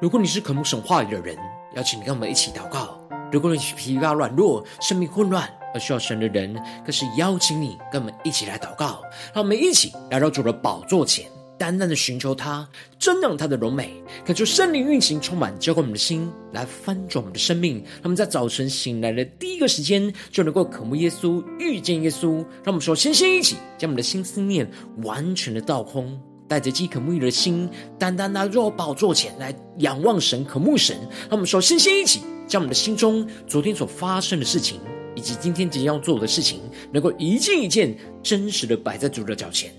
[0.00, 1.36] 如果你是渴慕神话语的人，
[1.74, 2.98] 邀请你跟我们一起祷告；
[3.30, 9.02] 如果你是疲乏软弱、生命混乱而需要神的人，更是邀请你跟我们一起来祷告。
[9.34, 11.26] 让我们一起来到主的宝座前，
[11.58, 12.66] 单单的寻求他，
[12.98, 17.74] 瞻仰他的荣美，感受圣灵运行，充满浇灌我们的心，来翻转我们的生命。
[17.96, 22.36] 让我们在早晨醒来的第一个时间，就能够渴慕耶稣、遇见耶稣。
[22.64, 24.66] 让我们说先先一起将我们的心思念
[25.02, 26.18] 完全的倒空。
[26.50, 30.96] 带着饥渴沐浴的心，单单来到宝座前来仰望神、渴慕神。
[31.28, 34.80] 让我们首先先一起将我们的心中昨天所发生的事情，
[35.14, 36.58] 以及今天即将要做的事情，
[36.92, 39.72] 能够一件一件真实的摆在主的脚前，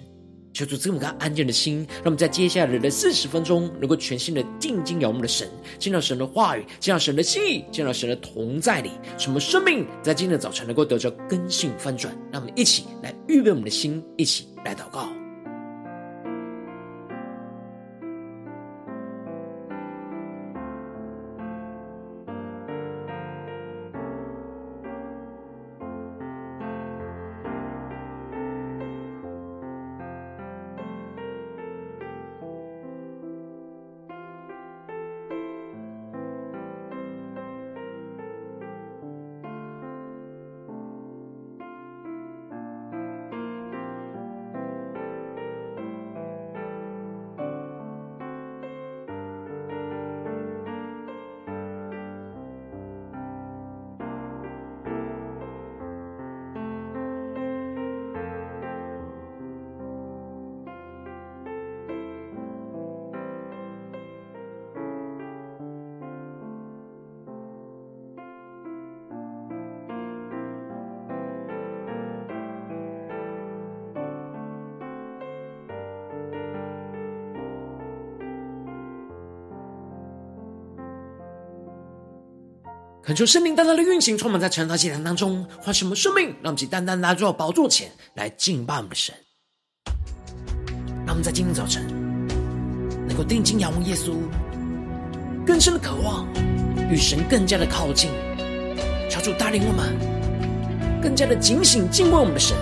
[0.53, 12.17] 求主这么个安静的心，让我们在接下来的四十分钟，能够全心的静静仰望的神，见到神的话语，见到神的心意，见到神的同在里，什么生命在今天的早晨能够得着根性翻转。
[12.31, 15.20] 让我们一起来预备我们的心，一起来祷告。
[83.11, 89.13] 恳求圣灵单单的运行，充满在晨祷祭坛当中，唤什么生命，让我们单单来到宝座前来敬拜我们的神。
[91.05, 91.85] 让我们在今天早晨
[93.05, 94.13] 能够定睛仰望耶稣，
[95.45, 96.25] 更深的渴望
[96.89, 98.11] 与神更加的靠近，
[99.09, 102.55] 求主带领我们更加的警醒敬畏我们的神，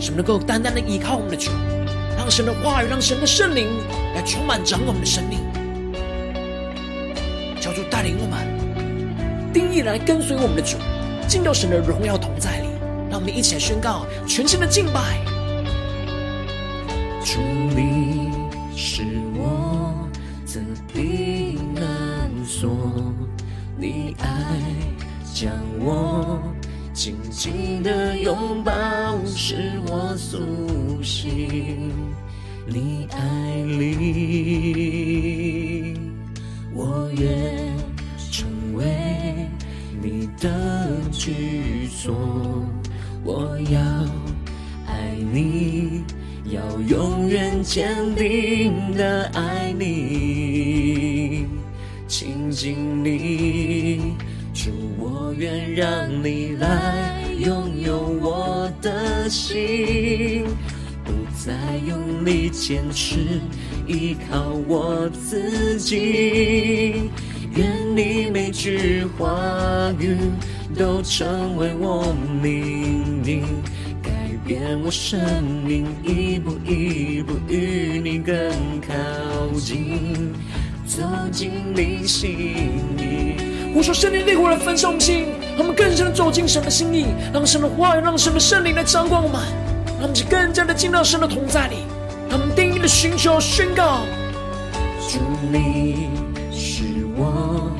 [0.00, 1.52] 什么能够单单的依靠我们的主，
[2.18, 3.68] 让神的话语，让神的圣灵
[4.12, 5.38] 来充满掌管我们的生命。
[7.72, 8.46] 求主带领我们，
[9.52, 10.76] 定义来跟随我们的主，
[11.28, 12.66] 进到神的荣耀同在里。
[13.08, 15.24] 让我们一起来宣告全新的敬拜。
[17.24, 17.40] 主，
[17.74, 18.30] 你
[18.76, 19.02] 是
[19.34, 20.08] 我
[20.46, 20.60] 的
[20.92, 22.70] 避难所，
[23.76, 24.26] 你爱
[25.32, 26.40] 将我
[26.92, 28.72] 紧紧的拥抱，
[29.26, 31.92] 使我苏醒。
[32.66, 33.18] 你爱
[33.78, 34.90] 里。
[36.82, 37.76] 我愿
[38.30, 38.86] 成为
[40.00, 40.48] 你的
[41.12, 42.14] 居所，
[43.22, 43.78] 我要
[44.86, 46.02] 爱你，
[46.46, 51.44] 要永远坚定的爱你，
[52.08, 54.14] 亲近你，
[54.54, 60.46] 主，我愿让你来拥有我的心，
[61.04, 61.12] 不
[61.44, 63.38] 再用力坚持。
[63.90, 67.10] 依靠我自己，
[67.56, 70.16] 愿你每句话语
[70.78, 73.42] 都成为我命令，
[74.00, 74.12] 改
[74.46, 75.18] 变我生
[75.66, 78.36] 命，一步一步与你更
[78.80, 78.94] 靠
[79.58, 80.32] 近，
[80.86, 81.02] 走
[81.32, 82.30] 进你心
[82.96, 83.34] 里。
[83.74, 85.24] 我说圣灵烈火来焚烧我们心，
[85.56, 89.40] 让我们更深的走进神的心意，让神的话语，让神的圣灵来掌管我们，
[89.98, 91.78] 让我们更加的进到神的同在里。
[92.90, 94.00] 寻求宣告，
[95.08, 95.20] 主，
[95.50, 96.10] 你
[96.52, 96.84] 是
[97.16, 97.72] 我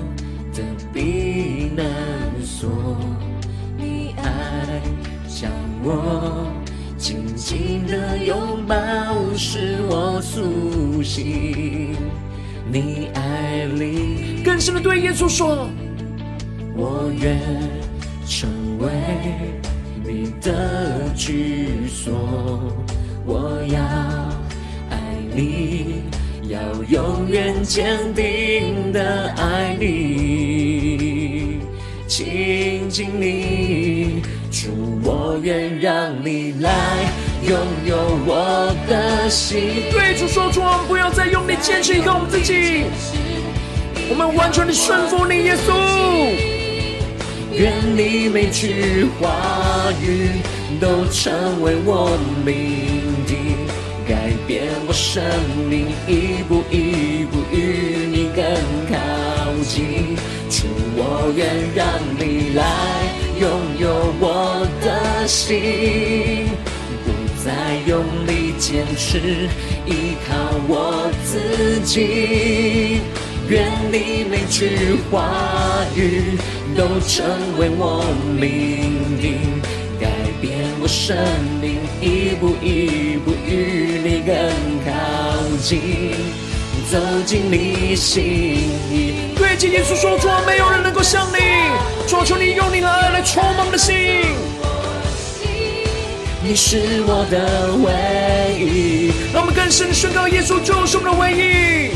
[0.54, 0.62] 的
[0.94, 1.84] 避难
[2.42, 2.70] 所，
[3.76, 4.80] 你爱
[5.28, 5.50] 将
[5.82, 6.46] 我
[6.96, 8.76] 紧紧的拥抱，
[9.36, 11.94] 使我苏醒。
[12.72, 15.68] 你爱里更深的对耶稣说，
[16.74, 17.38] 我愿
[18.26, 18.48] 成
[18.78, 18.88] 为
[20.02, 22.14] 你的居所，
[23.26, 24.39] 我要。
[25.40, 26.02] 你
[26.50, 26.60] 要
[26.90, 31.60] 永远坚定的爱你，
[32.06, 34.20] 亲近你，
[34.50, 34.68] 主，
[35.02, 36.70] 我愿让你来
[37.42, 37.56] 拥
[37.86, 37.96] 有
[38.26, 39.58] 我的心。
[39.90, 42.84] 对主说出，不要再用力坚持依靠我们自己，
[44.10, 45.72] 我们完全的顺服你，耶稣。
[47.54, 50.28] 愿你每句话语
[50.78, 52.89] 都成为我命
[54.30, 55.20] 改变我生
[55.68, 58.44] 命，一步一步与你更
[58.86, 58.94] 靠
[59.64, 60.14] 近。
[60.48, 61.44] 主，我愿
[61.74, 61.84] 让
[62.16, 62.62] 你来
[63.40, 63.50] 拥
[63.80, 66.46] 有我的心，
[67.04, 67.10] 不
[67.42, 67.50] 再
[67.88, 69.18] 用力坚持，
[69.84, 70.30] 依靠
[70.68, 73.00] 我自己。
[73.48, 76.38] 愿你每句话语
[76.76, 77.26] 都成
[77.58, 78.04] 为我
[78.38, 79.40] 命定，
[80.40, 81.16] 变我生
[81.60, 84.34] 命，一步一步与你更
[84.86, 84.90] 靠
[85.62, 86.14] 近，
[86.90, 88.22] 走进你心
[88.90, 89.14] 意。
[89.36, 91.36] 对，今天耶稣说：“主，没有人能够像你，
[92.08, 93.94] 主求你用你的爱来充满我的心。
[96.42, 101.90] 你是我的唯一。”让我们更深的宣告：耶稣就是我们的唯一。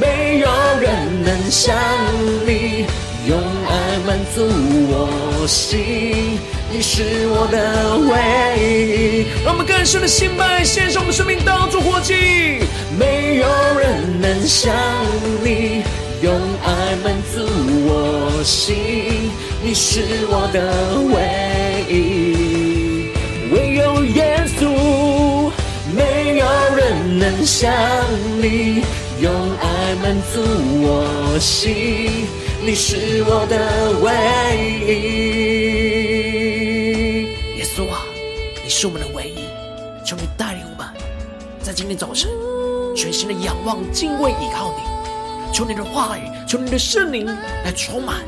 [0.00, 0.48] 没有
[0.80, 1.76] 人能像
[2.46, 2.86] 你
[3.28, 3.38] 用
[3.68, 4.42] 爱满足
[4.88, 6.38] 我心，
[6.72, 8.12] 你是我的唯
[8.58, 9.26] 一。
[9.44, 12.14] 让我们更深的敬拜，献上我们生命当作活祭。
[12.98, 13.46] 没有
[13.78, 14.72] 人能像
[15.42, 15.82] 你
[16.22, 16.32] 用
[16.64, 17.44] 爱满足
[17.86, 19.30] 我心，
[19.62, 20.58] 你是我的
[21.10, 21.18] 唯
[21.92, 23.10] 一。
[23.52, 25.50] 唯有耶稣，
[25.92, 26.46] 没有
[26.76, 27.72] 人能像
[28.40, 28.84] 你。
[29.20, 29.30] 用
[29.60, 30.40] 爱满足
[30.80, 32.26] 我心，
[32.64, 33.58] 你是我的
[34.00, 34.06] 唯
[34.86, 36.19] 一。
[38.80, 39.44] 是我们的唯一，
[40.06, 40.88] 求你带领我们，
[41.62, 42.30] 在今天早晨
[42.96, 45.52] 全心的仰望、敬畏、依靠你。
[45.52, 48.24] 求你的话语，求你的圣灵来充满、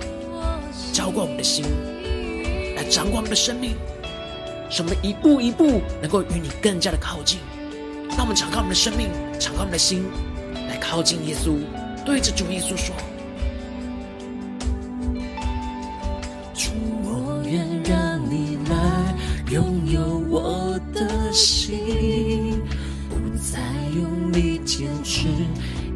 [0.93, 1.65] 浇灌我们的心，
[2.77, 3.77] 来掌管我们的生命，
[4.69, 7.39] 使我们一步一步能够与你更加的靠近。
[8.11, 9.09] 让我们敞开我们的生命，
[9.41, 10.05] 敞开我们的心。
[10.69, 11.57] 来靠近耶稣，
[12.05, 12.95] 对着主耶稣说：“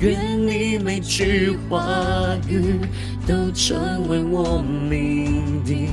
[0.00, 1.86] 愿你每句话
[2.48, 2.80] 语
[3.26, 5.88] 都成为我命定。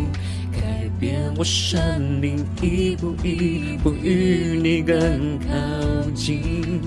[1.00, 6.79] 变我生命，一步一步与你更靠近，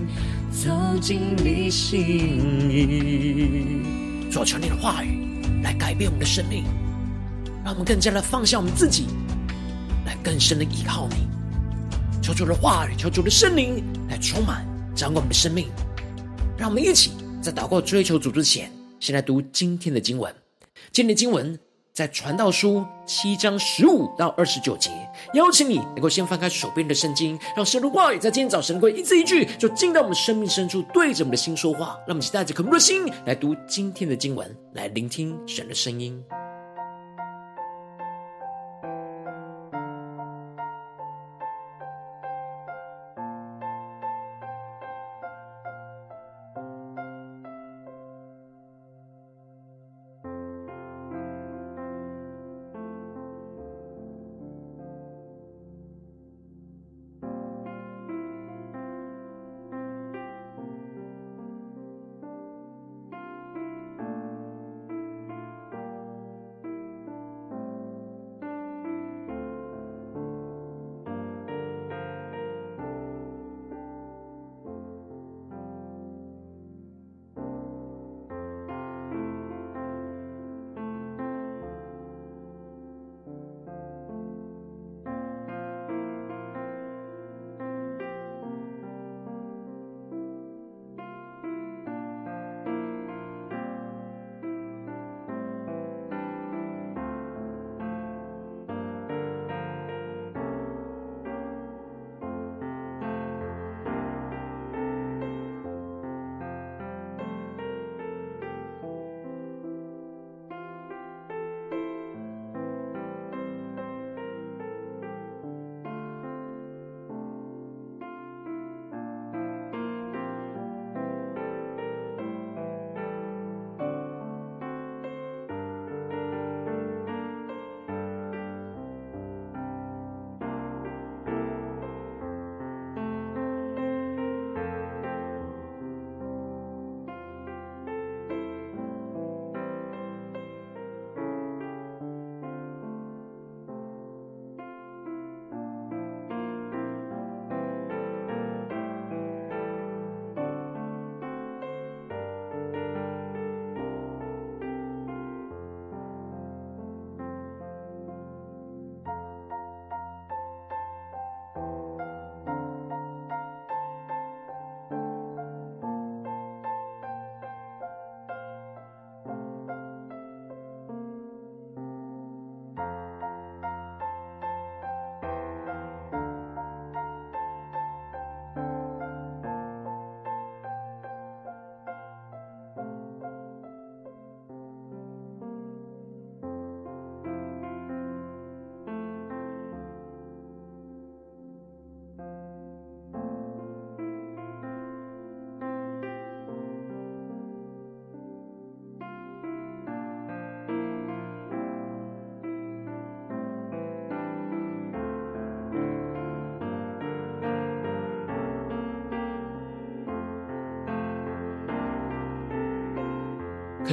[0.50, 0.70] 走
[1.02, 2.00] 进你心
[2.70, 3.82] 意。
[4.30, 6.64] 主，求你的话语来改变我们的生命，
[7.62, 9.06] 让我们更加的放下我们自己，
[10.06, 11.28] 来更深的依靠你。
[12.22, 15.66] 求主的话语，求主的圣灵来充满掌管我们的生命。
[16.58, 17.12] 让我们一起
[17.43, 20.35] 在祷告追求主之前，先来读今天的经文。
[20.93, 21.58] 今天的经文。
[21.93, 24.91] 在传道书七章十五到二十九节，
[25.32, 31.96] 邀请你能够先翻开手边的圣经，让神的话语在今天早晨能够一字一句，就进到我们生命深处，对着我们的心说话。
[32.06, 36.22] 让我们一起带着渴慕的心来读今天的经文，来聆听神的声音。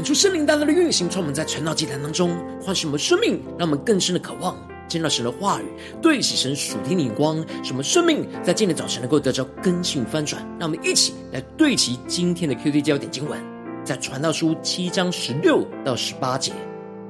[0.04, 5.66] 恳求圣灵大大的运行，从我们在传道祭坛当中唤醒我们生命，让我们更深的渴望见到神的话语，
[6.02, 10.46] 对齐神属天的眼光，使我们生命在今天早晨能够得着更新翻转。
[10.60, 13.40] 让我们一起来对齐今天的 QT 焦点经文，
[13.86, 16.52] 在传道书七章十六到十八节：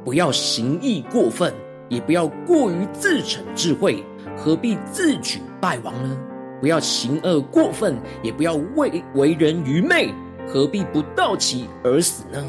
[0.05, 1.51] 不要行义过分，
[1.89, 4.03] 也不要过于自逞智慧，
[4.37, 6.15] 何必自取败亡呢？
[6.61, 10.13] 不要行恶过分，也不要为为人愚昧，
[10.47, 12.39] 何必不到其而死呢？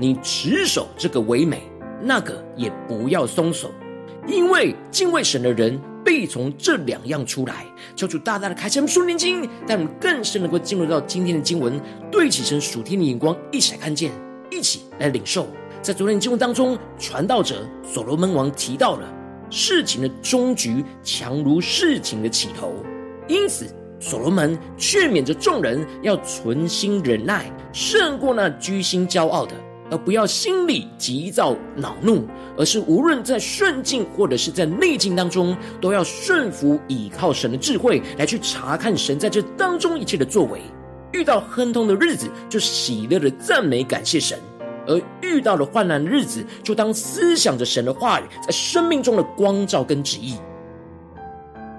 [0.00, 1.62] 你持守这个唯美，
[2.00, 3.70] 那个也不要松手，
[4.26, 7.66] 因为敬畏神的人必从这两样出来。
[7.94, 11.78] 求主大大的开启我们属灵经，让我们更深能够进入到今天的经文，
[12.10, 14.10] 对齐神属天的眼光，一起来看见，
[14.50, 15.46] 一起来领受。
[15.82, 19.06] 在昨天的经文当中，传道者所罗门王提到了
[19.50, 22.72] 事情的终局强如事情的起头，
[23.28, 23.66] 因此
[23.98, 29.52] 所罗门劝勉着众人要存心忍耐，胜过那居心骄傲的。
[29.90, 32.24] 而不要心里急躁恼怒，
[32.56, 40.60] 而是无论在顺境或者是在逆境当中，都要顺服倚靠神的智慧，来去查看神在这当中一切的作为。
[41.12, 44.38] 遇到亨通的日子，就喜乐的赞美感谢神；
[44.86, 50.36] 而遇到了患难的日子，就当思想着神的话语在生命中的光照跟旨意。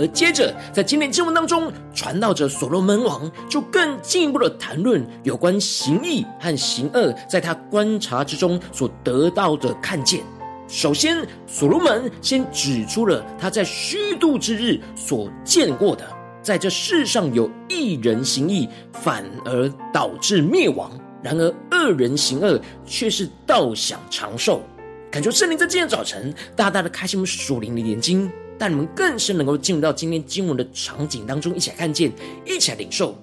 [0.01, 10.21] 而接着，在今天经文当中，传道者所罗门王就更进一步的谈论有关行义和行恶，在他观察之中所得到的看见。
[10.67, 16.03] 首先，所罗门先指出了他在虚度之日所见过的，
[16.41, 20.89] 在这世上有一人行义，反而导致灭亡；
[21.21, 24.63] 然而恶人行恶，却是倒享长寿。
[25.11, 28.31] 感觉圣灵在今天早晨大大的开启我们属灵的眼睛。
[28.61, 32.11] 但你们更是能够进入到今天经文的场景当中，一起来看见，
[32.45, 33.17] 一起来领受。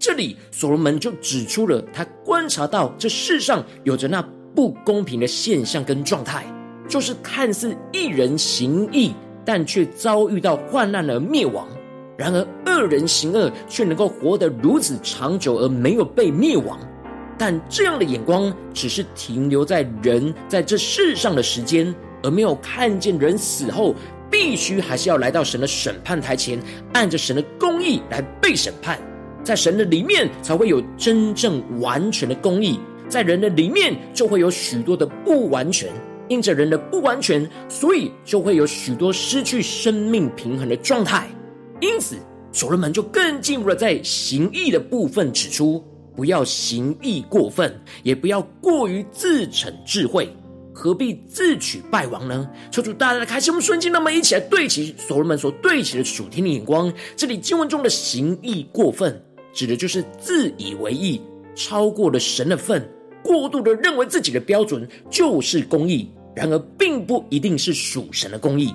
[0.00, 4.20] 这里所罗门就指出了他观察到这世上有着那
[4.52, 6.44] 不公平的现象跟状态，
[6.88, 9.12] 就是看似一人行义，
[9.44, 11.68] 但却遭遇到患难而灭亡；
[12.18, 16.76] 然而恶人行恶，却能够活得如此长久而没有被灭亡。
[17.38, 21.94] 但这样的眼光只是停留在人在这世上的时间，
[22.24, 23.94] 而没有看见人死后。
[24.30, 26.58] 必须还是要来到神的审判台前，
[26.92, 28.98] 按着神的公义来被审判，
[29.42, 35.90] 在神的里面才会有真正完全的公义，在人的里面就会有许多的不完全，
[36.28, 41.28] 因着人的不完全，所以就会有许多失去生命平衡的状态。
[41.80, 42.16] 因此，
[42.52, 45.82] 所罗门就更进一步的在行义的部分指出，
[46.14, 50.28] 不要行义过分，也不要过于自逞智慧。
[50.80, 52.48] 何必自取败亡呢？
[52.70, 56.90] 求主大大的开心我们瞬间，那么一起来对齐所罗门所对齐的属天的眼光。
[57.14, 59.22] 这里经文中的行义过分，
[59.52, 61.20] 指的就是自以为义，
[61.54, 62.82] 超过了神的份，
[63.22, 68.74] 过度的认为自己的标准就是公义，然而并不一定是属神的公义。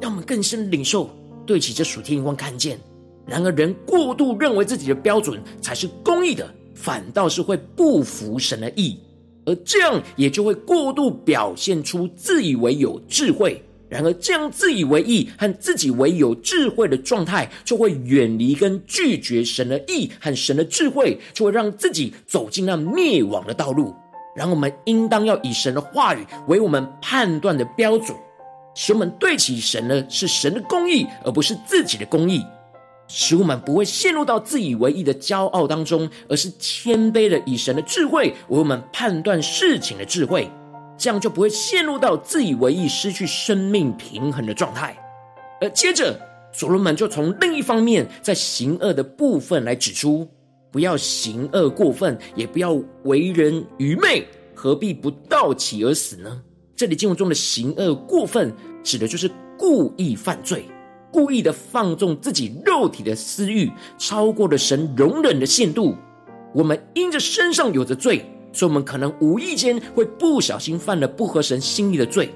[0.00, 1.10] 让我们更深领受
[1.44, 2.78] 对齐这属天眼光，看见，
[3.26, 8.96] 然而人过度认为自己的标准才是公义的，反倒是会不服神的意。
[9.50, 23.92] 而这样也就会过度表现出自以为有智慧，然而这样自以为意和自己为有智慧的状态，就会远离跟拒绝神的意和神的智慧，就会让自己走进那灭亡的道路。
[24.36, 28.16] 然后我们应当要以神的话语为我们判断的标准，
[28.76, 32.40] 使我们对齐神呢是神的公义，而不是自己的公义。
[33.12, 40.48] 使我们不会陷入到自以为意的骄傲当中，而是谦卑的以神的智慧为我们判断事情的智慧，
[40.96, 44.96] 这样就不会陷入到自以为意、失去生命平衡的状态。
[45.60, 46.16] 而接着，
[46.52, 50.28] 所罗门就从另一方面，在行恶的部分来指出：
[50.70, 54.24] 不要行恶过分，也不要为人愚昧，
[54.54, 56.40] 何必不到期而死呢？
[56.76, 60.64] 这里经文中的行恶过分，指的就是故意犯罪。
[61.12, 65.96] 故意的放纵自己肉体的私欲，超过了神容忍的限度。
[66.52, 72.30] 我们因着身上有着罪，所以我们可能无意间会不小心犯了不合神心意的罪。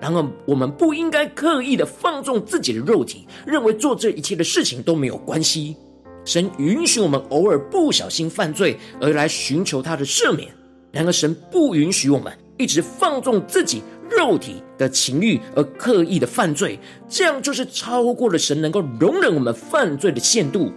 [0.00, 5.76] 然而，我们不应该刻意的放纵自己的肉体，认为做这一切的事情都没有关系。
[6.24, 10.48] 神允许我们偶尔不小心犯罪，而来寻求他的赦免。
[10.90, 13.82] 然而，神不允许我们一直放纵自己。
[14.10, 20.72] 肉体的情欲而刻意的犯罪，这样就是超过了神能够容忍我们犯罪的限度。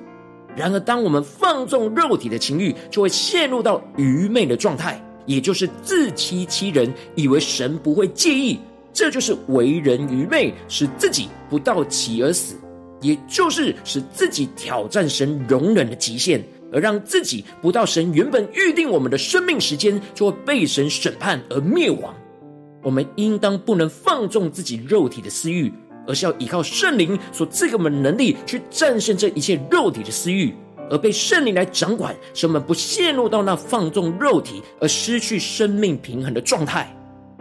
[0.55, 8.59] 然而，当我们放纵肉体的情欲，就会陷入到愚昧的状态，也就是自欺欺人，以为神不会介意。
[8.93, 12.55] 这就是为人愚昧，使自己不到期而死，
[13.01, 22.13] 也就是使自己挑战神容忍的极限，而让自己不到神原本预定我们的生命时间，就会被神审判而灭亡。
[22.83, 25.71] 我们应当不能放纵自己肉体的私欲，
[26.05, 30.53] 而是要依靠圣灵所赐给我们能力，去战胜这一切肉体的私欲，
[30.89, 36.93] 而被圣灵来掌管，使我们不陷入到那放纵肉体而失去生命平衡的状态。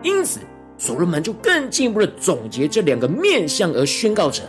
[0.05, 0.39] 因此，
[0.79, 4.43] 所罗门就更进一步的总结这两个面向，而宣告着：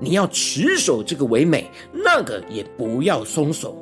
[0.00, 3.76] 你要持守这个唯美，那个也不要松手，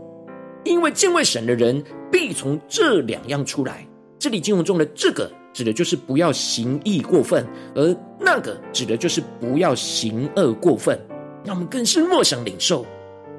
[0.64, 3.86] 因为敬畏神的人必从这两样出来。
[4.18, 5.30] 这里经文中的这个。
[5.58, 7.44] 指的就是不要行义过分，
[7.74, 10.96] 而那个指的就是不要行恶过分。
[11.44, 12.86] 让我们更是默想领受，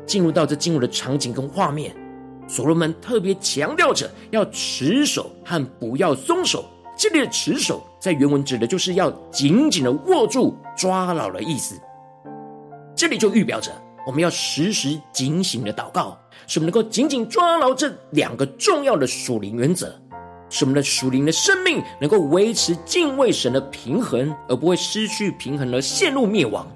[0.05, 1.95] 进入到这进入的场景跟画面。
[2.45, 6.65] 所罗门特别强调着要持守和不要松手。
[6.97, 11.79] 这里的持守在原文指的就是要紧紧的握住、抓牢的意思。
[12.97, 13.71] 这里就预表着
[14.05, 19.97] 我们要时时警醒的祷告，使我们能够紧紧抓牢这两个重要的属灵原则。
[20.49, 26.67] 使我们的属灵的生命能够维持敬畏神的平衡，而不会失去平衡而陷入灭亡。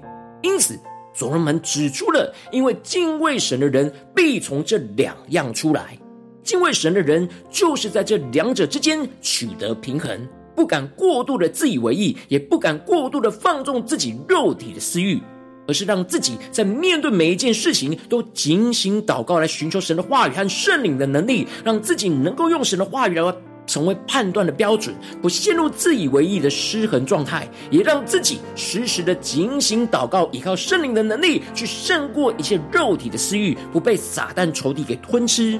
[0.42, 0.78] 因此，
[1.12, 5.98] 所罗门指出了，因为敬畏神的人必从这两样出来。
[6.42, 15.18] 敬畏神的人就是在这两者之间取得平衡，不敢过度的自以为意，也不敢过度的放纵自己肉体的私欲，
[15.66, 23.34] 而是让自己在面对每一件事情都警醒祷告，来寻求神的话语和圣灵的能力，让自己能够用神的话语来。
[23.66, 35.58] 成为判断的标准，不陷入自以为意的失衡状态，也让自己时时的警醒祷告，依靠圣灵的能力去胜过一切肉体的私欲，不被撒旦仇敌给吞吃。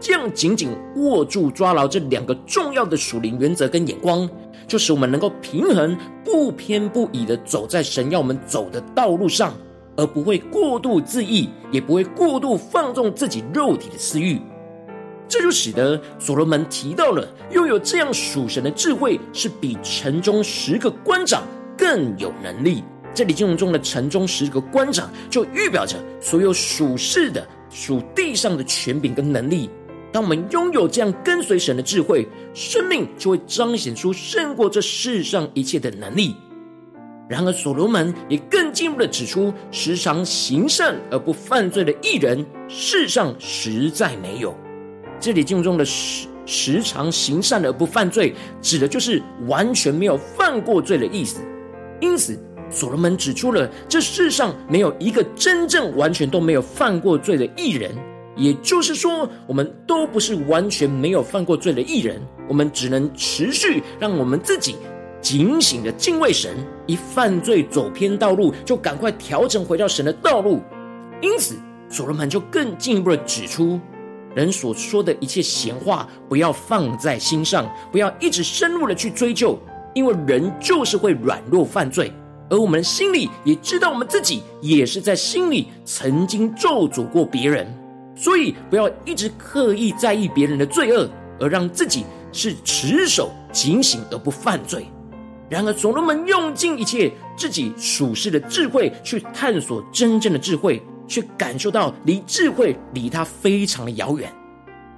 [0.00, 4.26] 这样紧紧握住、抓牢这两个重要的属灵原则跟眼光，
[4.66, 9.52] 就使我们能够平衡，不偏不倚的走在神要我们走的道路上，
[9.96, 14.40] 而不会过度自义，也不会过度放纵自己肉体的私欲。
[15.30, 21.44] 这就使得所罗门提到了，拥有这样属神的智慧，是比城中十个官长
[21.78, 22.82] 更有能力。
[23.14, 29.70] 这里经文中的城中十个官长，就预表着所有属世的、属地上的权柄跟能力。
[30.12, 36.34] 当我们拥有这样跟随神的智慧，生命就会彰显出胜过这世上一切的能力。
[37.28, 44.52] 然而，所罗门也更进一步的指出，时常行善而不犯罪的艺人，世上实在没有。
[45.20, 51.40] 这里经文中的时时常行善而不犯罪，指的就是完全没有犯过罪的意思。
[52.00, 52.36] 因此，
[52.70, 57.92] 所罗门指出了这世上没有一个真正完全都没有犯过罪的艺人，
[58.36, 62.20] 也就是说，我们都不是完全没有犯过罪的艺人。
[62.48, 64.74] 我们只能持续让我们自己
[65.20, 66.56] 警醒的敬畏神，
[66.86, 70.60] 一犯罪走偏道路，就赶快调整回到神的道路。
[71.20, 71.54] 因此，
[71.88, 73.78] 所罗门就更进一步的指出。
[74.34, 79.58] 人所说的一切闲话，不要放在心上，不要一直深入的去追究，
[79.94, 82.12] 因为人就是会软弱犯罪，
[82.48, 87.66] 而我们心里也知道，我们自己也是在心里曾经咒诅过别人，
[88.14, 91.08] 所以不要一直刻意在意别人的罪恶，
[91.40, 94.86] 而让自己是持守警醒而不犯罪。
[95.48, 100.80] 然而，所罗门用尽一切自己属世的智慧去探索真正的智慧。
[101.10, 104.32] 却感受到离智慧离他非常的遥远，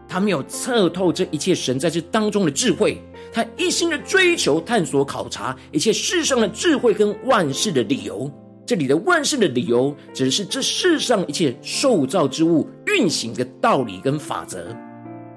[0.07, 8.31] 他没有测透这一切神在这当中的智慧，他一心的追求探索考察一切世上的智慧跟万事的理由。
[8.67, 14.69] 这里的万事的理由，指的是这世上一切受造之物运行的道理跟法则。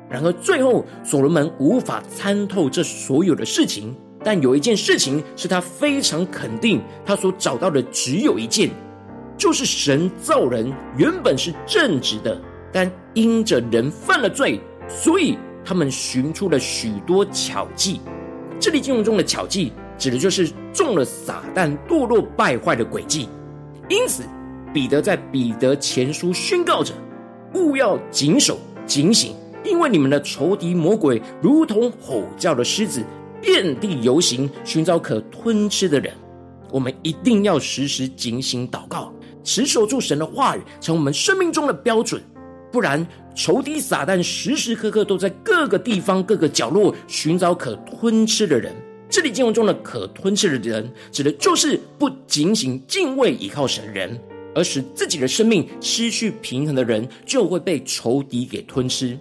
[0.09, 8.69] 然而最后，所罗门无法参透这所有的事情，但有一件事情是他非常肯定，他所找到的只有一件。
[9.37, 12.39] 就是神造人原本是正直的，
[12.71, 17.99] 但因着人犯了罪，所以他们寻出了许多巧计。
[18.59, 23.27] 这里经文中的巧计，指的就是中了撒旦堕落败坏的诡计。
[23.89, 24.23] 因此，
[24.73, 26.93] 彼得在彼得前书宣告着：
[27.53, 33.03] 勿要谨守警醒，因为你们的仇敌魔鬼如同吼叫的狮子，
[33.41, 36.13] 遍地游行，寻找可吞吃的人。
[36.71, 39.13] 我们一定要时时警醒祷告。
[39.45, 42.21] 持守住神的话语，成为我们生命中的标准，
[42.71, 48.75] 不然仇敌撒旦时时刻刻都在各个地方、各个角落寻找可吞吃的人。
[49.07, 54.19] 这里经文中的可吞吃的人，指的就是不仅仅、敬畏、依靠神的人，
[54.55, 59.17] 而使自己的生命失去平衡的人，就会被仇敌给吞吃。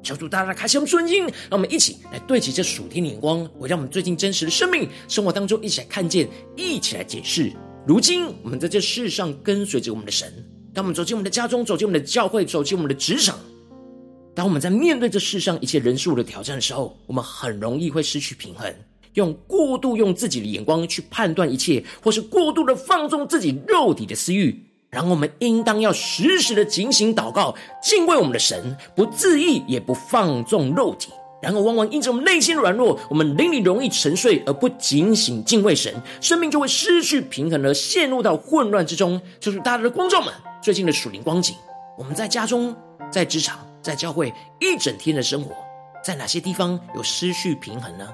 [0.00, 7.52] 求主大大开启我们顺境，让我们一起来对齐这属天的眼光，回到我们最近真实的生命生活当中，一起来看见，一起来解释。
[7.88, 10.30] 如今，我们在这世上跟随着我们的神，
[10.74, 13.38] 当我们走进我们的家中，走进我们的教会，走进我们的职场，
[14.34, 18.70] 当我们在面对这世上一切人事物的挑战的时候，我们很容易会失去平衡，
[19.14, 24.66] 用过度用自己的眼光去判断一切，或是过度的放纵自己肉体的私欲。
[24.90, 31.08] 然后我们应当要时时的警醒祷告，敬畏我们的神，不自意也不放纵肉体。
[31.40, 39.20] 然而往往因着我们内心软弱，我们灵里容易沉睡，而不警醒敬畏神，生命就会失去平衡，而陷入到混乱之中。
[39.38, 41.54] 就是大家的观众们最近的属灵光景，
[41.96, 42.74] 我们在家中、
[43.08, 45.54] 在职场、在教会一整天的生活，
[46.02, 48.08] 在哪些地方有失去平衡呢？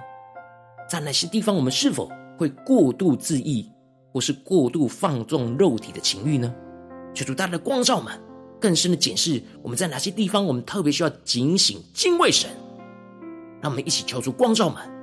[0.86, 3.72] 在哪些地方我们是否会过度自意，
[4.12, 6.54] 或是过度放纵肉体的情欲呢？
[7.14, 8.12] 求主大家的光照们
[8.60, 12.50] 更深的检视我们在哪些地方，我们特别需要警醒敬畏神。
[13.64, 14.93] 让我们一起敲出光照门。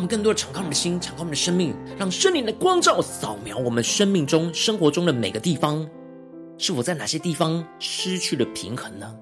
[0.00, 5.86] 我们更多的敞开我们的心，敞开我们的生命，让圣灵的光照扫描我们生命中、生活中的每个地方，
[6.56, 9.14] 是否在哪些地方失去了平衡呢？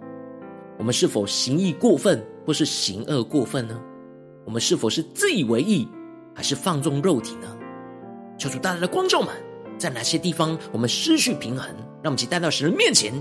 [0.78, 3.76] 我们是否行义过分，或是行恶过分呢？
[4.46, 5.88] 我们是否是自以为义，
[6.32, 7.48] 还是放纵肉体呢？
[8.38, 9.34] 求主大大的光照们，
[9.78, 11.66] 在哪些地方我们失去平衡？
[12.04, 13.12] 让我们一起带到神的面前。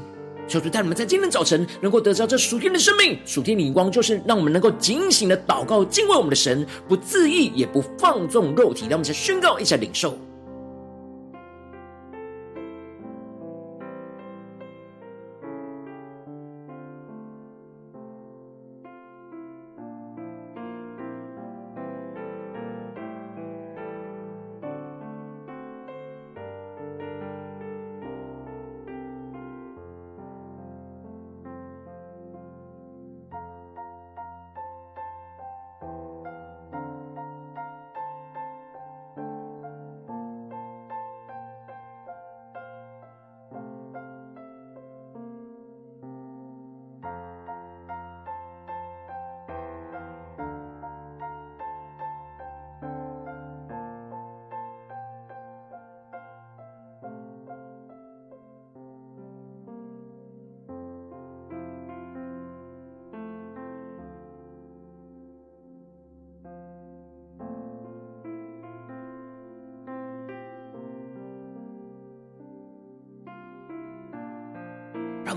[0.48, 8.84] 求主带我们在今天早晨能够得到这属天的生命，属天的眼光，就是让我们能够警醒的祷告，敬畏我们的神，不自意，也不放纵肉体。
[8.84, 10.18] 让我们先宣告，一下领受。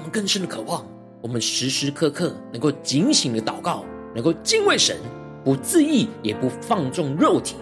[0.00, 0.82] 我们更深的渴望，
[1.20, 3.84] 我们时时刻刻能够警醒的祷告，
[4.14, 4.96] 能够敬畏神，
[5.44, 7.56] 不自意，也不放纵肉体。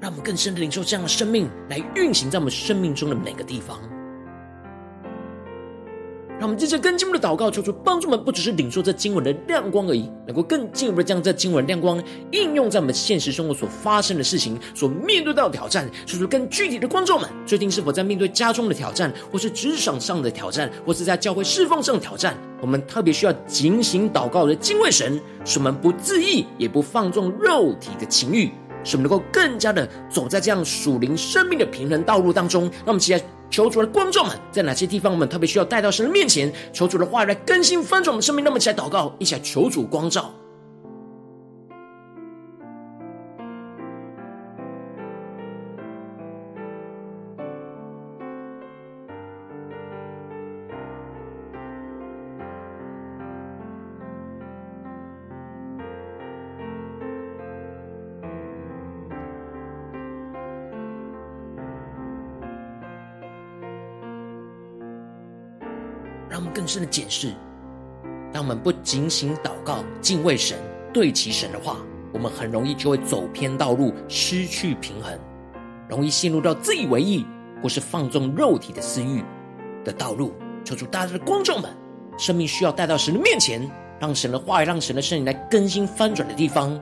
[0.00, 3.78] 让我们更深的领受这样的生命，来运行在我们生命中的每个地方。
[6.42, 12.02] 让我们接着更进一步的祷告，求主帮助我们，不只是领受这经文的亮光而已，能够更进一步的将这经文亮光
[12.32, 15.88] 应用在我们现实生活所发生的事情、所面对到的挑战。
[16.04, 22.36] 求主更具体的观众们，最近是否在面对家中的挑战，或是职场上的挑战，或是在教会侍奉上的挑战？
[22.60, 28.50] 我们特别需要警醒祷告的敬畏神，使我们不自意，也不放纵肉体的情欲，
[28.82, 32.62] 使我们能够更加的走在这样属灵生命的平衡道路当中。
[32.62, 33.22] 让我们起来。
[33.52, 36.50] 求主的光照们，在哪些地方我们特别需要带到神的面前？
[36.72, 38.42] 求主的话语来更新翻转我们生命。
[38.42, 40.32] 那么，一起来祷告，一起来求主光照。
[66.72, 67.34] 深的检视，
[68.32, 70.56] 当我们不警醒祷告、敬畏神、
[70.90, 71.76] 对齐神的话，
[72.14, 75.12] 我们很容易就会走偏道路，失去平衡，
[75.86, 77.26] 容易陷入到自以为意
[77.62, 79.22] 或是放纵肉体的私欲
[79.84, 80.32] 的道路。
[80.64, 81.70] 求主大家的观众们，
[82.16, 86.80] 生命需要带到神的面前，让神的话语、让神的圣灵来更新翻转的地方。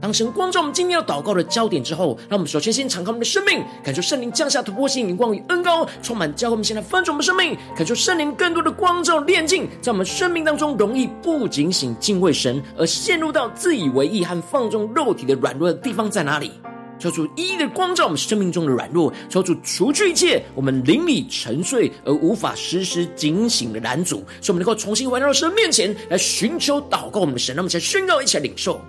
[0.00, 6.52] 当神光照我们今天要祷告的焦点之后，让我们首先先敞开我们的生命，感受圣灵降下突破性眼光与恩膏，充满教会。
[6.52, 16.52] 我们现在翻转我们生命，感受圣灵更多的光照炼净，在我们生命当中容易不警醒敬畏神，而陷入到自以为意和放纵肉体的软弱的地方在哪里？
[16.98, 27.56] 求主一一的光照我们生命中的软弱，求主除去一切我们灵里沉睡而无法时时警醒的拦阻，使我们能够重新回到神面前来寻求祷告我们的神。
[27.56, 28.80] 让我们先宣告，一起来领受。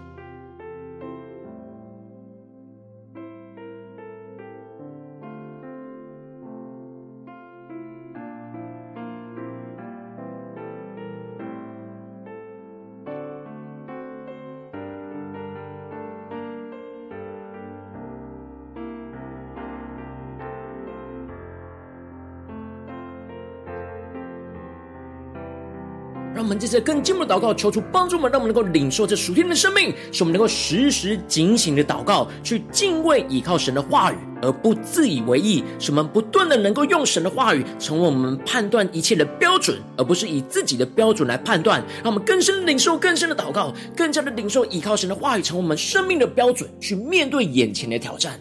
[26.47, 35.61] 我们接着更进一步的祷告，求主帮助我们，让我们能够领受这属天的生命，使我们能够时时警醒的祷告，去敬畏依靠神的话语，而不自以为意。
[35.77, 41.83] 使我们不断的能够用神的话语成为我们判断一切的标准，而不是以自己的标准来判断。
[42.01, 48.39] 让我们更深领受更深的祷告，更加的领受依靠神的话语，成为我们生命的标准，去面对眼前的挑战。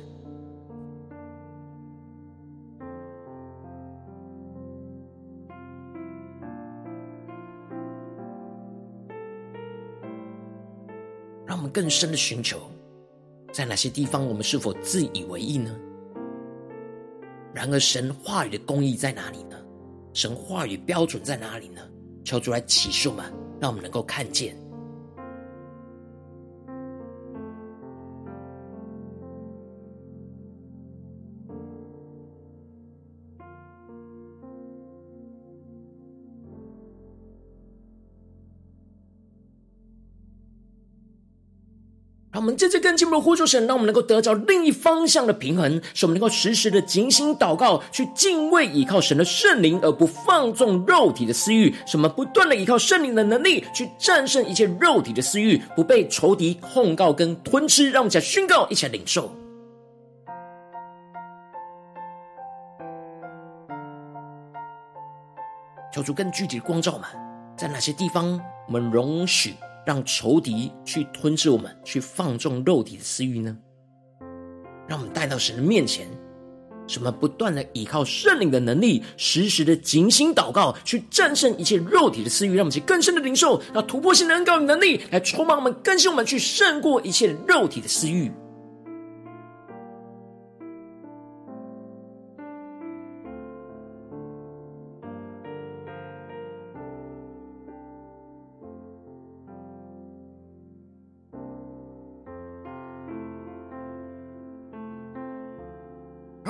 [11.77, 12.59] 更深的寻求，
[13.53, 15.79] 在哪些地方我们是否自以为意呢？
[17.53, 19.63] 然而，神话语的公义在哪里呢？
[20.15, 21.83] 神话语标准在哪里呢？
[22.25, 24.57] 求主来启示我们，让我们能够看见。
[42.37, 51.75] 让我们这次更进一步的呼求神，让我们能够得着另一方向的平衡，使我们能够时时的警醒祷告，去敬畏倚靠神的圣灵，而不放纵肉体的私欲。
[51.87, 57.91] 使我们不断的依靠圣灵的能力，去战胜一切肉体的私欲，不被仇敌控告跟吞吃。
[57.91, 59.33] 让我们一起来宣告，一起来领受。
[65.91, 67.09] 求主更具体的光照我们，
[67.57, 69.55] 在哪些地方我们容许
[69.87, 73.57] 让仇敌去吞噬我们，去放纵肉体的私欲呢？
[74.89, 76.09] 让我们带到神的面前，
[76.89, 82.51] 什么不断的依靠圣灵的能力，时时的警醒祷告，去战胜一切肉体的私欲。
[82.51, 88.33] 让我们去更深的领受，让突破性的恩膏与能力来充满我们，更新我们，去胜过一切肉体的私欲。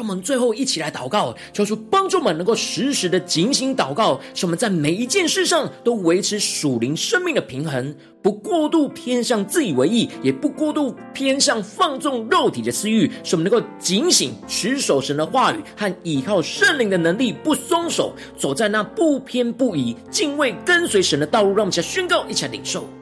[0.07, 13.47] 我们最后一起来祷告，求主帮助我们能够时时的警醒祷告，使我们在每一件事上都维持属灵生命的平衡，不过度偏向自以为意，也不过度偏向放纵肉体的私欲，使我们。
[13.47, 21.55] 能够警醒持守神的话语和依靠圣灵的能力，不松手，走在那不偏不倚、敬畏跟随神的道路。
[21.55, 21.69] 让我们。
[21.69, 22.95] 一起来宣告，一起来领受。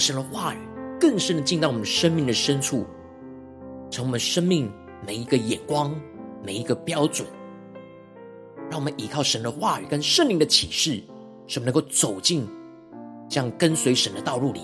[0.00, 0.58] 神的话语
[0.98, 2.86] 更深的进到我们生命的深处，
[3.90, 4.72] 从我们生命
[5.06, 5.94] 每一个眼光、
[6.42, 7.28] 每一个标准，
[8.70, 11.02] 让我们依靠神的话语跟圣灵的启示，
[11.46, 12.48] 使我们能够走进
[13.28, 14.60] 这样跟随神的道路里，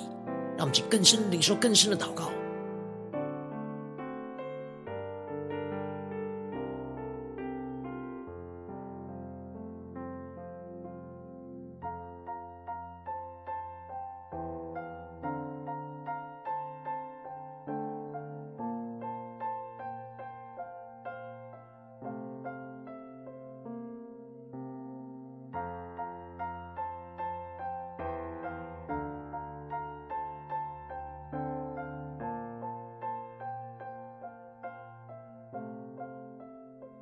[0.57, 2.31] 让我们去更深领受更深的祷告。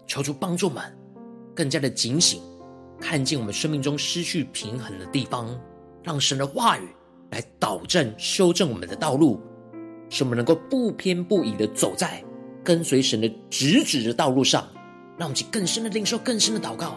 [0.07, 0.83] 求主帮助们，
[1.55, 2.43] 更加的警醒，
[3.01, 5.59] 看见我们生命中失去平衡的地方，
[6.03, 6.89] 让神的话语
[7.31, 9.41] 来导正、修正我们的道路，
[10.09, 12.23] 使我们能够不偏不倚的走在
[12.63, 14.69] 跟随神的直指的道路上，
[15.19, 16.97] 让我们去更深的领受，更深的祷告。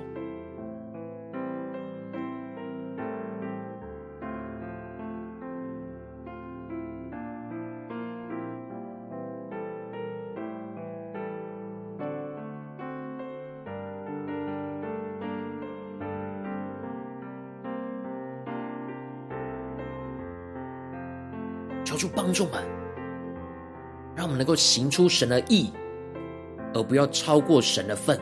[22.31, 22.63] 帮助们，
[24.15, 25.69] 让我们能够行出神的义，
[26.73, 28.17] 而不要超过神的份；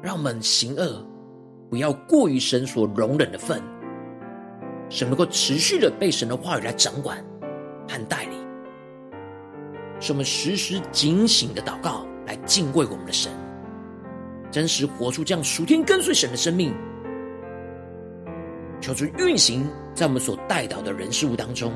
[0.00, 1.04] 让我们行恶，
[1.68, 3.60] 不要过于神所容忍的份。
[4.88, 7.18] 神能够持续的被神的话语来掌管
[7.88, 8.38] 和带领，
[9.98, 13.32] 使我们时时警醒的祷告，来敬畏我们的神，
[14.48, 16.72] 真实活出这样属天跟随神的生命。
[18.80, 21.72] 求主运行在我们所带到的人事物当中。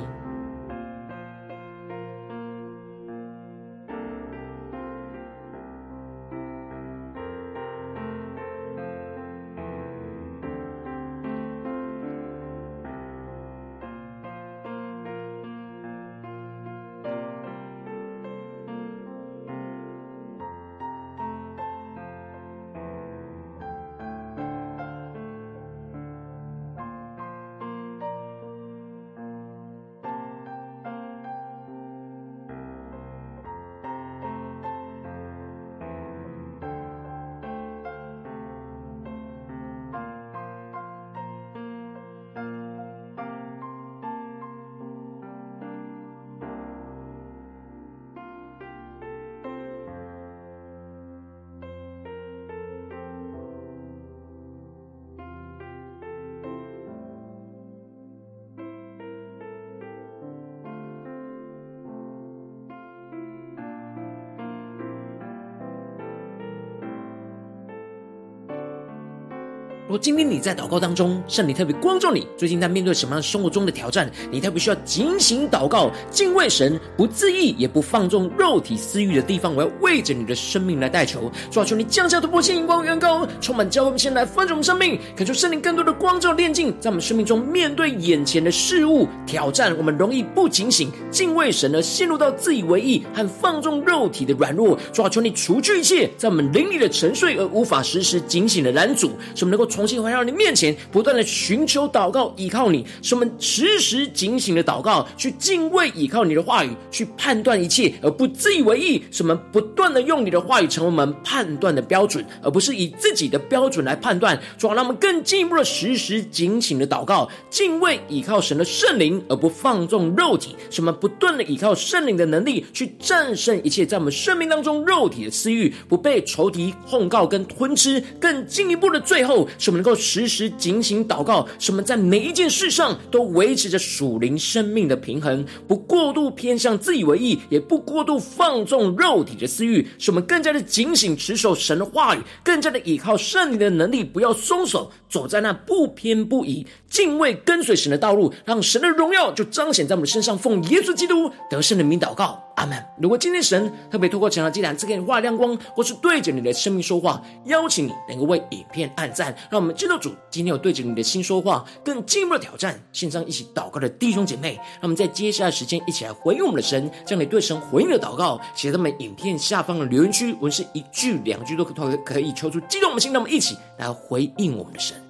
[69.89, 74.13] 如果今天你在祷告当中，圣灵特别光照你，最近在面对什么样生活中的挑战？
[74.31, 81.33] 你特别需要警醒祷告、敬畏神，不自意也不放纵肉体私欲的地方，我要为着你的生命来代求。
[81.51, 94.79] 抓住，你降下突破性、荧光、远高，充满教会，我们先来翻转我们生命，恳求圣灵更多的光照、炼净，在我们生命中面对眼前的事物挑战，我们容易不警醒、敬畏神而陷入到自以为意和放纵肉体的软弱。
[94.93, 99.67] 主啊，求你除去一切在我们灵里的沉睡而无法时时警醒的拦阻，使我们能够。
[99.79, 109.03] 重新回到你面前，不断的寻求祷告，依靠你，使我们时时警醒的祷告，去敬畏依靠你的话语，去判断一切，而不自以为意。
[109.11, 114.39] 使我们不断的用你的话语成为我们判断的标准，而不是以自己的标准来判断。
[114.59, 120.55] 主啊，让我们更进一步的时时警醒的祷告，敬畏依靠神的圣灵，而不放纵肉体。
[120.71, 128.03] 使我们不断的依靠圣灵的能力，去战胜一切在我们生命当中肉体的私欲，不被仇敌控告跟吞吃。
[128.21, 129.49] 更进一步的最后。
[129.71, 139.87] 我们能够时时警醒祷告，使我们在每一件事上都维持着属灵生命的平衡，不过度偏向自以为意，也不过度放纵肉体的私欲。
[139.99, 150.39] 使我们更加的警醒持守神的话语，更加的依靠圣灵的能力，不要松手，走在那不偏不倚、敬畏跟随神的道路，让神的荣耀就彰显在我们身上。
[150.39, 152.43] 奉耶稣基督得胜的名祷告。
[152.59, 152.77] 阿门。
[153.01, 162.81] 如果今天神特别透过成了祭坛赐给你画亮光，或是对着你的生命说话，邀请你能够为影片按赞，我们知道主今天有对着你的心说话，更进一步的挑战。
[162.93, 175.08] 线上一起祷告的弟兄姐妹，让我们在接下来的时间一起来回应我们的神，将你对神回应的祷告写在我们影片下方的留言区，文是一句两句都可可以抽出激动我们心，让我们一起来回应我们的神。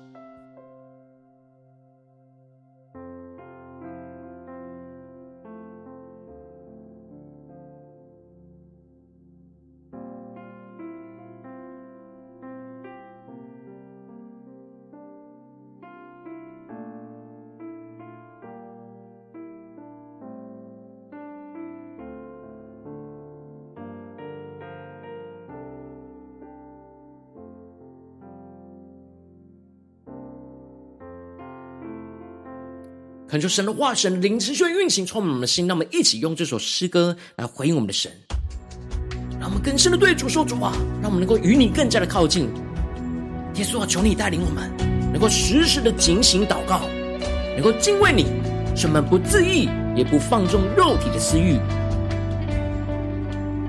[33.29, 35.67] 恳求神的话，神灵持续运行，充满我们的心。
[35.67, 38.11] 让我们一起用这首诗歌来回应我们的神，
[39.39, 40.73] 让我们更深的对主说主话，
[41.03, 42.49] 让我们能够与你更加的靠近。
[43.57, 44.71] 耶稣啊，求你带领我们，
[45.13, 46.89] 能够时时的警醒祷告，
[47.55, 48.25] 能够敬畏你，
[48.75, 51.59] 使我们不自意，也不放纵肉体的私欲。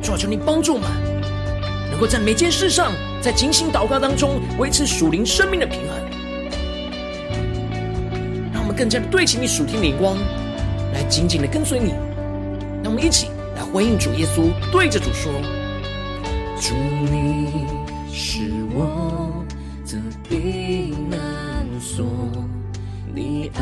[0.02, 0.90] 主啊，求你帮助我们，
[1.92, 6.09] 能够在每件事上，在警醒祷告当中维持属灵生命的平衡，
[8.80, 10.16] 更加的对齐你属天的眼光，
[10.94, 11.92] 来紧紧的跟随你。
[12.82, 15.34] 让我们一起来回应主耶稣，对着主说：
[16.62, 16.74] 主，
[17.12, 17.66] 你
[18.10, 18.40] 是
[18.74, 19.44] 我
[19.86, 19.98] 的
[20.30, 22.06] 避难所，
[23.14, 23.62] 你爱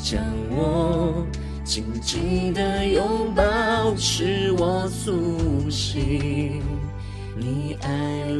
[0.00, 1.26] 将我
[1.64, 6.62] 紧紧的拥抱，使我苏醒。
[7.36, 7.88] 你爱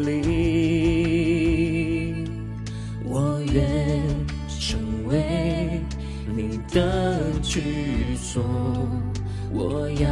[0.07, 0.23] 里，
[3.03, 3.65] 我愿
[4.49, 5.44] 成为
[6.75, 7.63] 的居
[8.17, 8.43] 所。
[9.53, 10.09] 我要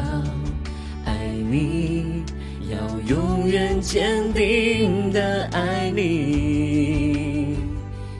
[1.04, 2.22] 爱你，
[2.70, 7.56] 要永远坚定的爱你，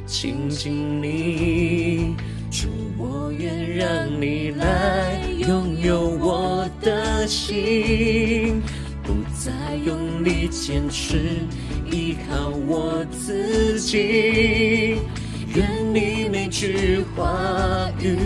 [0.05, 2.17] 亲近你，
[2.51, 2.69] 主，
[2.99, 3.89] 我愿让
[4.21, 8.61] 你来拥有我的心。
[9.05, 11.19] 不再用力坚持，
[11.91, 14.99] 依靠我自己。
[16.63, 18.17] 句话语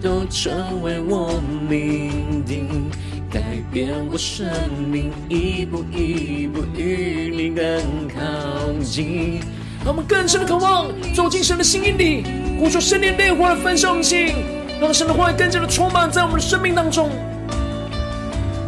[0.00, 2.88] 都成为我命定，
[3.28, 3.40] 改
[3.72, 4.46] 变我生
[4.88, 7.64] 命，一步一步与你更
[8.06, 9.40] 靠近。
[9.84, 12.24] 让我们更深的渴望走进神的心意里，
[12.60, 14.36] 呼求圣灵烈火的焚烧我们心，
[14.80, 17.10] 让神的话语更加的充满在我们的生命当中。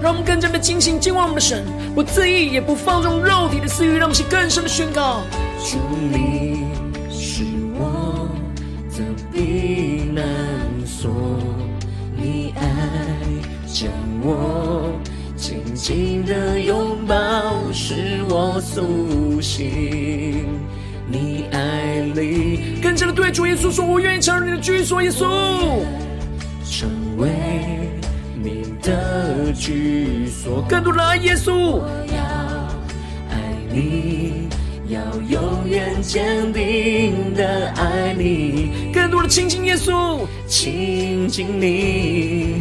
[0.03, 1.65] 让我们更加的警醒敬畏我们的神，
[1.95, 5.21] 不自意，也不放纵肉体的私欲，让我们更深的宣告：
[5.65, 5.79] 主，
[6.11, 6.52] 你
[14.23, 14.93] 我
[15.37, 17.15] 紧紧的拥抱，
[17.73, 20.47] 使我苏醒。
[21.07, 25.27] 你爱里更加的对主耶稣说：“我愿意成为你的居所，耶稣，
[26.65, 27.29] 成为
[28.43, 31.53] 你。”的居所，更多的爱耶稣。
[31.55, 32.17] 我要
[33.31, 34.49] 爱你，
[34.89, 34.99] 要
[35.29, 38.91] 永远坚定的爱你。
[38.93, 42.61] 更多的亲近耶稣，亲近你，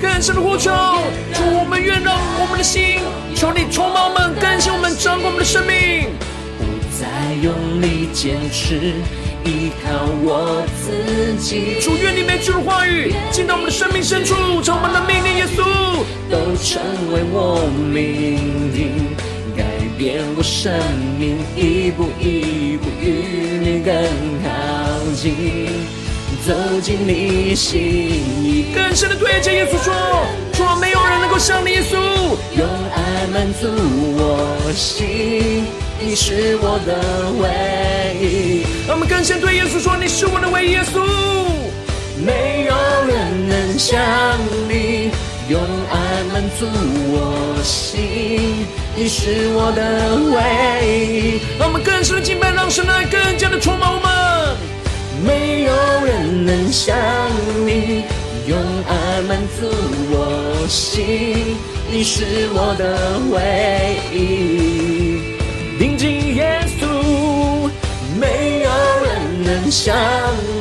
[0.00, 0.70] 更深的呼求，
[1.34, 2.98] 主，我们愿让我们的心，
[3.34, 6.08] 求你充满我们，更新我们，掌管我们的生命，
[6.56, 6.64] 不
[6.98, 8.94] 再用力坚持。
[9.44, 15.62] 依靠我自己，主，愿你每句的话语进到我们的生命深处，从我们的命令，耶稣。
[16.30, 19.16] 都成为我命定，
[19.56, 19.64] 改
[19.96, 20.70] 变我生
[21.18, 23.94] 命，一步一步与你更
[24.44, 24.48] 靠
[25.16, 25.32] 近，
[26.48, 29.92] 走进你心意，更深的对着耶稣说：
[30.54, 31.98] 除了没有人能够像你，耶稣，
[32.56, 33.68] 用爱满足
[34.16, 35.66] 我心。
[36.00, 41.04] 你是我的唯一，让我们更深对耶稣说：“你是我的唯一，耶稣，
[42.24, 42.74] 没有
[43.06, 44.00] 人能像
[44.70, 45.10] 你，
[45.50, 46.64] 用爱满足
[47.12, 48.64] 我心。
[48.96, 50.40] 你是我的唯
[50.96, 54.17] 一，让我们更深的敬拜，让神的爱更加的充满我们。
[55.24, 55.72] 没有
[56.04, 56.96] 人能像
[57.66, 58.04] 你，
[58.46, 59.66] 用爱满足
[60.10, 61.56] 我心。
[61.90, 63.36] 你是我的唯
[64.12, 64.16] 一。”
[65.80, 66.86] 临近耶稣，
[68.18, 68.70] 没有
[69.04, 69.96] 人能像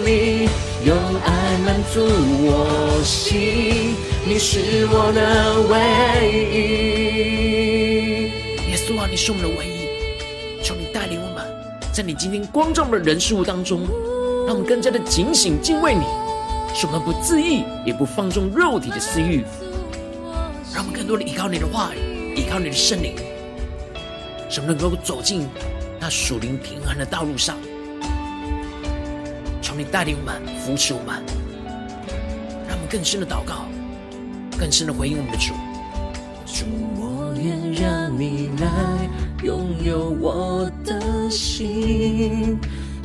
[0.05, 0.47] 你，
[0.85, 0.95] 用
[1.25, 2.05] 爱满足
[2.45, 3.95] 我心。
[4.25, 5.73] 你是我的唯
[6.51, 6.55] 一，
[8.69, 9.87] 耶稣啊，你是我们的唯一。
[10.61, 11.43] 求你带领我们，
[11.93, 13.87] 在你今天光照的人事物当中，
[14.47, 16.05] 让我们更加的警醒敬畏你，
[16.73, 19.43] 使我们不自义，也不放纵肉体的私欲，
[20.73, 23.13] 让我们更多的依靠你的话语，依靠你的圣灵。
[24.49, 25.45] 什么能够走进
[25.99, 27.57] 那属灵平衡的道路上？
[29.61, 31.21] 求你带领我们，扶持我们，
[32.69, 33.65] 让我们更深的祷告，
[34.57, 35.53] 更深的回应我们的主。
[36.45, 36.63] 主，
[36.95, 39.09] 我愿让你来
[39.43, 42.57] 拥有我的心，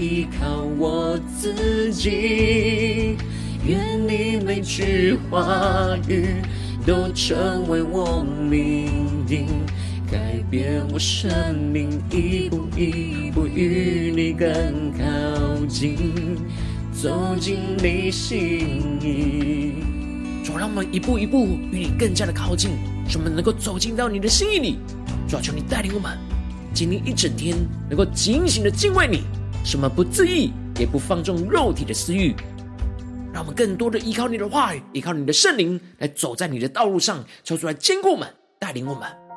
[0.00, 3.18] 依靠我自己。
[3.66, 6.36] 愿你每句话语
[6.86, 8.88] 都成为我命
[9.26, 9.46] 定，
[10.10, 11.30] 改变我生
[11.70, 14.48] 命，一步一步与你更
[14.92, 15.98] 靠近，
[16.90, 19.74] 走进你心意。
[20.42, 22.70] 主，让我们一步一步与你更加的靠近。
[23.06, 24.78] 使我们能够走进到你的心意里，
[25.28, 26.16] 主要求你带领我们，
[26.72, 27.54] 今天一整天
[27.90, 29.24] 能够警醒的敬畏你，
[29.64, 32.34] 什么不自意，也不放纵肉体的私欲，
[33.32, 39.29] 让我们更多的依靠你的话语，依靠你的圣灵来走在你的道路上，求主来坚固我们，带领我们。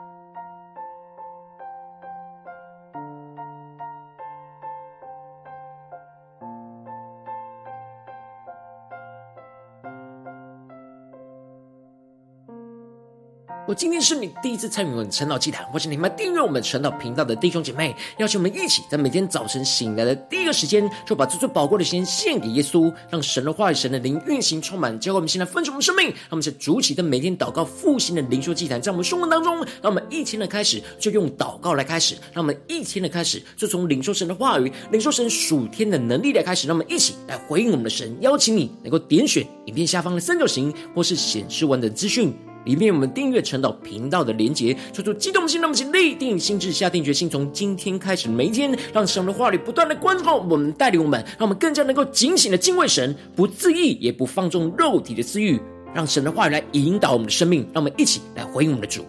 [13.65, 26.07] 我今天是你第一次参与我们晨祷祭坛，或是你们订阅我们晨祷频道的弟兄姐妹，邀请我们一起在每天早晨醒来的第一个时间，就把这最宝贵的时间献给耶稣，让神的话语、神的灵运行充满，教会我们现在分盛我们生命。
[26.07, 38.13] 让我们在主起的每天祷告复兴的灵修祭坛，在我们生活当中，让我们一天的开始就用祷告来开始，让我们一天的开始就从领受神的话语、领受神属天的能力来开始，让我们一起来回应我们的神。
[38.19, 42.35] 邀请你能够点选影片下方的三角形，或是显示完的资讯。
[42.65, 55.59] 里面我们订阅陈导频道的连结，抽出激动心，那么请立定心志，下定决心，从今天开始每一天，让神的话语不断的关照我们，带领我们，让我们更加能够警醒的敬畏神，不自意，也不放纵肉体的私欲，
[55.93, 59.03] 让神的话语来引导我们的生命，让我们一起来回应我们的主。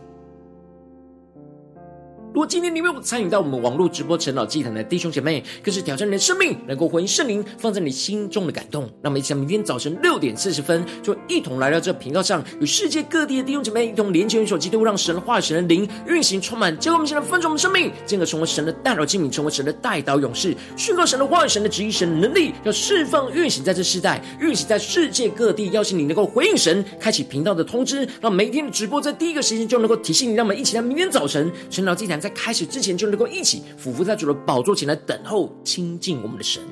[2.35, 8.91] 如果今天你没有参与到我们网络直播晨祷祭坛的弟兄姐妹，更是挑战你的生命，能够回应圣灵放在你心中的感动。
[9.01, 25.71] 那么，一起在明天早晨六点四十分，就一同来到这频道上，与世界各地的弟兄姐妹一同连接、联手基督，让神的话语、神的灵运行充满，结果我们现在分盛我们生命，进而成为神的代祷器皿，成为神的代祷勇士，宣告神的话语、神的旨意、神的能力，要释放运行在这世代，运行在世界各地。
[25.71, 26.03] 邀请你。
[26.03, 30.35] 能够回应神，开启频道的通知，让每一天的直播在第一个时间就能够提醒你。
[30.35, 32.24] 让我们一起在明天早晨晨祷祭坛。
[32.25, 36.63] 在开始之前，就能够一起俯伏在主的宝座前来等候亲近我们的神。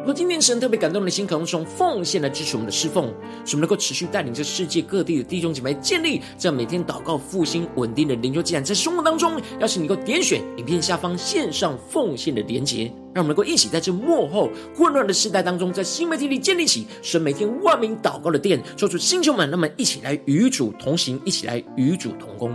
[0.00, 3.04] 如果今天神特别感动的心，可能是用奉献来支持我们的侍奉，
[3.44, 22.50] 使我们能够持续带领着世界各地的弟兄姐妹建立这每天祷告复兴稳定的灵修祭坛，在生活当中，邀请你能够点选影片下方线上奉献的连结，让我们能够一起在这幕后混乱的时代当中，在新媒体里建立起神每天万名祷告的殿，说出星球们，那么一起来与主同行，一起来与主同工。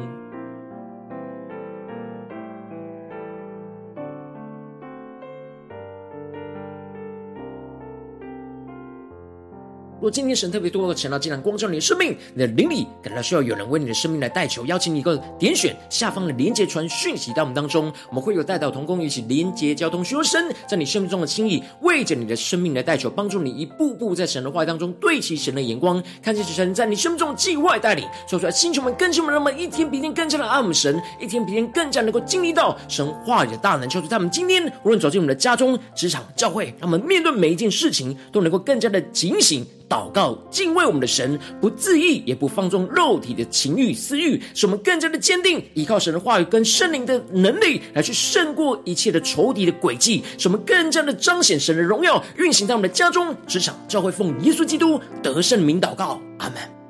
[10.05, 39.65] 若今天神特别多的晨祷祭坛光照你的生命，你的灵里感到需要有人为你的生命来代求，邀请你一个点选下方的连结传讯息到我们当中，我们会有代祷同工一起连结交通，寻求神在你生命中的心意，为着你的生命来代求，帮助你一步步在神的话语当中对齐神的眼光，看见神在你生命中的计划带领，说出来，星球们更新我们，让我们一天比一天更加的爱我们神，一天比一天更加能够经历到神话语的大能，求主他们今天无论走进我们的家中、职场、教会，让我们面对每一件事情都能够更加的警醒。
[39.87, 56.84] 祷告，敬畏我们的神，不自意，也不放纵肉体的情欲私欲，使我们更加的坚定，依靠神的话语跟圣灵的能力，来去胜过一切的仇敌的诡计，使我们更加的彰显神的荣耀，运行在我们的家中、职场、教会，奉耶稣基督得胜名祷告，阿门。